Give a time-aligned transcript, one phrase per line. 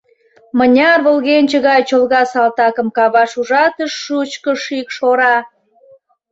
[0.57, 5.37] Мыняр волгенче гай чолга салтакым каваш ужатыш шучко шикш ора!